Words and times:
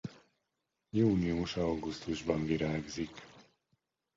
Június-augusztusban 0.91 2.45
virágzik. 2.45 3.11